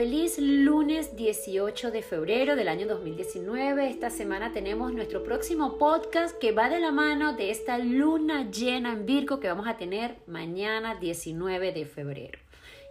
[0.00, 3.90] feliz lunes 18 de febrero del año 2019.
[3.90, 8.94] Esta semana tenemos nuestro próximo podcast que va de la mano de esta luna llena
[8.94, 12.38] en Virgo que vamos a tener mañana 19 de febrero.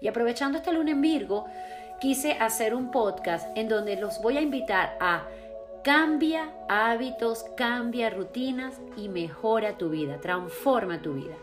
[0.04, 1.48] Y aprovechando esta luna en Virgo,
[2.00, 5.26] quise hacer un podcast en donde los voy a invitar a
[5.84, 11.34] cambia hábitos, cambia rutinas y mejora tu vida, transforma tu vida.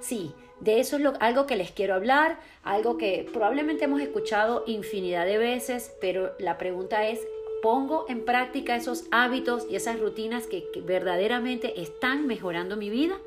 [0.00, 5.26] Sí, de eso es algo que les quiero hablar, algo que probablemente hemos escuchado infinidad
[5.26, 7.20] de veces, pero la pregunta es,
[7.62, 13.18] ¿pongo en práctica esos hábitos y esas rutinas que, que verdaderamente están mejorando mi vida?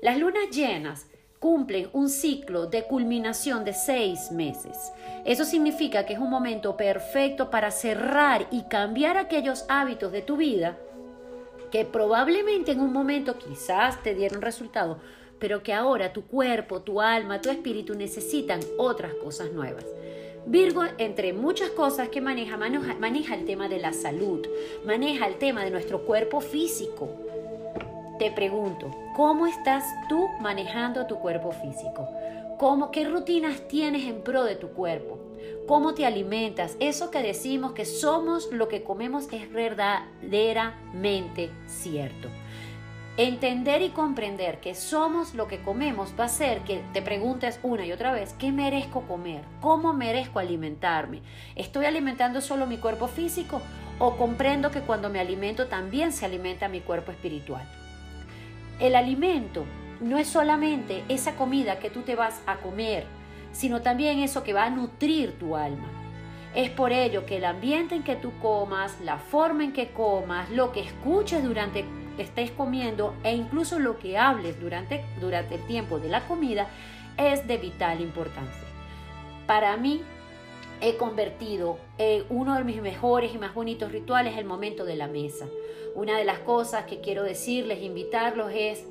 [0.00, 1.06] Las lunas llenas
[1.38, 4.92] cumplen un ciclo de culminación de seis meses.
[5.24, 10.36] Eso significa que es un momento perfecto para cerrar y cambiar aquellos hábitos de tu
[10.36, 10.78] vida
[11.70, 14.98] que probablemente en un momento quizás te dieron resultado,
[15.38, 19.86] pero que ahora tu cuerpo, tu alma, tu espíritu necesitan otras cosas nuevas.
[20.46, 24.46] Virgo, entre muchas cosas que maneja, maneja, el tema de la salud,
[24.86, 27.10] maneja el tema de nuestro cuerpo físico.
[28.18, 32.08] Te pregunto, ¿cómo estás tú manejando tu cuerpo físico?
[32.58, 35.18] ¿Cómo, ¿Qué rutinas tienes en pro de tu cuerpo?
[35.66, 36.76] ¿Cómo te alimentas?
[36.80, 42.28] Eso que decimos que somos lo que comemos es verdaderamente cierto.
[43.18, 47.84] Entender y comprender que somos lo que comemos va a hacer que te preguntes una
[47.84, 49.42] y otra vez, ¿qué merezco comer?
[49.60, 51.22] ¿Cómo merezco alimentarme?
[51.56, 53.60] ¿Estoy alimentando solo mi cuerpo físico
[53.98, 57.68] o comprendo que cuando me alimento también se alimenta mi cuerpo espiritual?
[58.78, 59.64] El alimento
[60.00, 63.04] no es solamente esa comida que tú te vas a comer,
[63.50, 65.88] sino también eso que va a nutrir tu alma.
[66.54, 70.48] Es por ello que el ambiente en que tú comas, la forma en que comas,
[70.50, 71.84] lo que escuches durante
[72.22, 76.68] estés comiendo e incluso lo que hables durante, durante el tiempo de la comida
[77.16, 78.64] es de vital importancia.
[79.46, 80.02] Para mí,
[80.80, 85.08] he convertido en uno de mis mejores y más bonitos rituales el momento de la
[85.08, 85.46] mesa.
[85.94, 88.84] Una de las cosas que quiero decirles, invitarlos es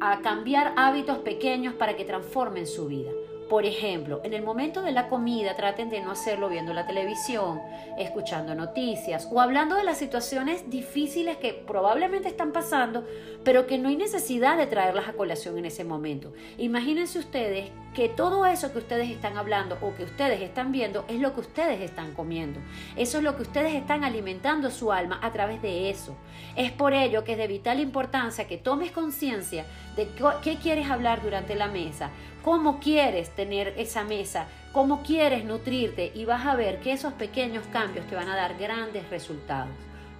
[0.00, 3.10] a cambiar hábitos pequeños para que transformen su vida.
[3.48, 7.60] Por ejemplo, en el momento de la comida traten de no hacerlo viendo la televisión,
[7.96, 13.06] escuchando noticias o hablando de las situaciones difíciles que probablemente están pasando,
[13.44, 16.32] pero que no hay necesidad de traerlas a colación en ese momento.
[16.58, 21.20] Imagínense ustedes que todo eso que ustedes están hablando o que ustedes están viendo es
[21.20, 22.60] lo que ustedes están comiendo.
[22.96, 26.16] Eso es lo que ustedes están alimentando su alma a través de eso.
[26.56, 29.64] Es por ello que es de vital importancia que tomes conciencia
[29.96, 30.08] de
[30.42, 32.10] qué quieres hablar durante la mesa,
[32.42, 37.64] cómo quieres tener esa mesa, cómo quieres nutrirte y vas a ver que esos pequeños
[37.72, 39.74] cambios te van a dar grandes resultados.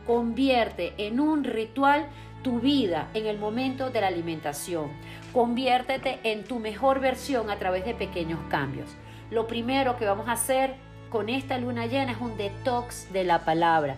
[0.07, 2.07] Convierte en un ritual
[2.43, 4.91] tu vida en el momento de la alimentación.
[5.33, 8.89] Conviértete en tu mejor versión a través de pequeños cambios.
[9.31, 10.77] Lo primero que vamos a hacer
[11.11, 13.97] con esta luna llena es un detox de la palabra,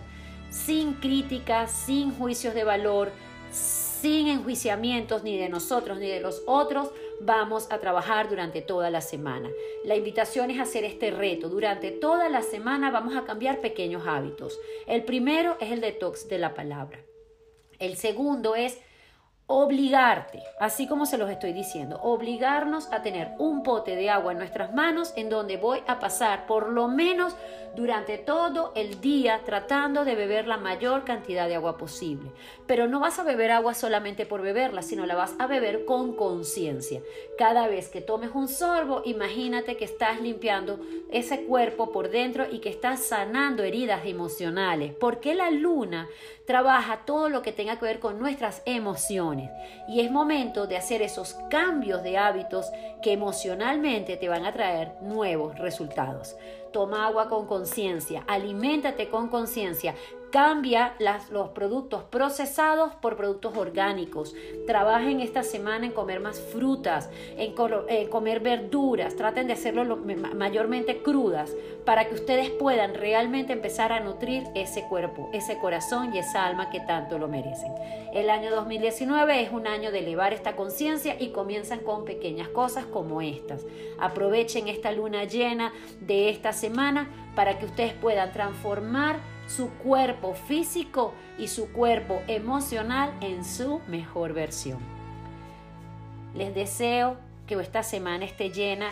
[0.49, 3.11] sin críticas, sin juicios de valor,
[3.51, 6.89] sin enjuiciamientos ni de nosotros ni de los otros,
[7.21, 9.49] vamos a trabajar durante toda la semana.
[9.83, 11.49] La invitación es hacer este reto.
[11.49, 14.59] Durante toda la semana vamos a cambiar pequeños hábitos.
[14.87, 17.03] El primero es el detox de la palabra.
[17.79, 18.79] El segundo es
[19.51, 24.37] obligarte, así como se los estoy diciendo, obligarnos a tener un pote de agua en
[24.37, 27.35] nuestras manos en donde voy a pasar por lo menos
[27.75, 32.31] durante todo el día tratando de beber la mayor cantidad de agua posible.
[32.67, 36.15] Pero no vas a beber agua solamente por beberla, sino la vas a beber con
[36.15, 37.01] conciencia.
[37.37, 40.79] Cada vez que tomes un sorbo, imagínate que estás limpiando
[41.11, 46.07] ese cuerpo por dentro y que estás sanando heridas emocionales, porque la luna
[46.45, 49.38] trabaja todo lo que tenga que ver con nuestras emociones.
[49.87, 54.93] Y es momento de hacer esos cambios de hábitos que emocionalmente te van a traer
[55.01, 56.35] nuevos resultados.
[56.71, 59.95] Toma agua con conciencia, aliméntate con conciencia,
[60.31, 60.93] Cambia
[61.31, 64.35] los productos procesados por productos orgánicos.
[64.67, 67.53] Trabajen esta semana en comer más frutas, en,
[68.09, 69.15] comer verduras.
[69.15, 75.29] Traten de hacerlo mayormente crudas para que ustedes puedan realmente empezar a nutrir ese cuerpo,
[75.33, 77.73] ese corazón y esa alma que tanto lo merecen.
[78.13, 82.85] El año 2019 es un año de elevar esta conciencia y comienzan con pequeñas cosas
[82.85, 83.65] como estas.
[83.97, 91.13] Aprovechen esta luna llena de esta semana para que ustedes puedan transformar su cuerpo físico
[91.37, 94.79] y su cuerpo emocional en su mejor versión.
[96.35, 97.17] Les deseo
[97.47, 98.91] que esta semana esté llena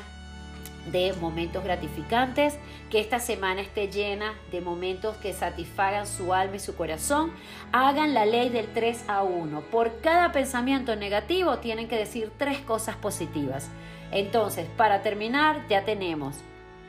[0.92, 2.58] de momentos gratificantes,
[2.90, 7.32] que esta semana esté llena de momentos que satisfagan su alma y su corazón.
[7.72, 9.62] Hagan la ley del 3 a 1.
[9.70, 13.70] Por cada pensamiento negativo tienen que decir tres cosas positivas.
[14.12, 16.38] Entonces, para terminar, ya tenemos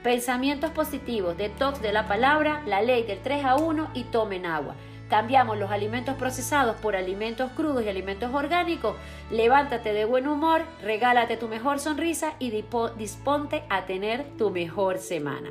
[0.03, 4.77] Pensamientos positivos, detox de la palabra, la ley del 3 a 1 y tomen agua.
[5.11, 8.95] Cambiamos los alimentos procesados por alimentos crudos y alimentos orgánicos.
[9.31, 15.51] Levántate de buen humor, regálate tu mejor sonrisa y disponte a tener tu mejor semana.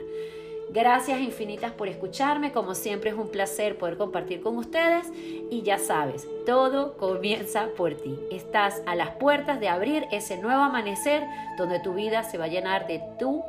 [0.69, 5.07] Gracias infinitas por escucharme, como siempre es un placer poder compartir con ustedes
[5.49, 8.19] y ya sabes, todo comienza por ti.
[8.31, 11.23] Estás a las puertas de abrir ese nuevo amanecer
[11.57, 13.43] donde tu vida se va a llenar de tu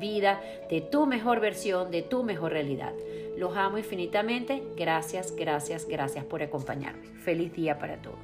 [0.00, 2.92] vida, de tu mejor versión, de tu mejor realidad.
[3.36, 4.62] Los amo infinitamente.
[4.76, 7.06] Gracias, gracias, gracias por acompañarme.
[7.24, 8.18] Feliz día para todos.